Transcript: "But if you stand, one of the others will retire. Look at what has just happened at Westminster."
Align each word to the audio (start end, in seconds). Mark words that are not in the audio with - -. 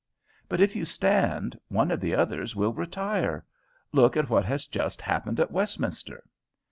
"But 0.49 0.59
if 0.61 0.75
you 0.75 0.83
stand, 0.83 1.59
one 1.67 1.91
of 1.91 1.99
the 1.99 2.15
others 2.15 2.55
will 2.55 2.73
retire. 2.73 3.45
Look 3.91 4.17
at 4.17 4.31
what 4.31 4.45
has 4.45 4.65
just 4.65 4.99
happened 4.99 5.39
at 5.39 5.51
Westminster." 5.51 6.23